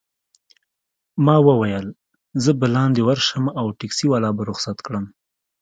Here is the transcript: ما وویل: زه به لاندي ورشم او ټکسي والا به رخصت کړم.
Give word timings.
ما 1.25 1.35
وویل: 1.47 1.87
زه 2.43 2.51
به 2.59 2.67
لاندي 2.75 3.03
ورشم 3.07 3.43
او 3.59 3.65
ټکسي 3.79 4.05
والا 4.09 4.29
به 4.37 4.43
رخصت 4.51 4.77
کړم. 4.85 5.05